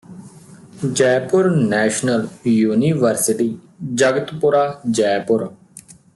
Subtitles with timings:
[0.93, 3.57] Jaipur national university
[3.93, 5.47] Jagatpura Jaipur